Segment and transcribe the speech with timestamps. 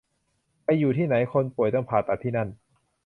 [0.63, 2.49] ไปอยู่ที่ไหน คนป่วยต้องผ่าตัดที่นั่น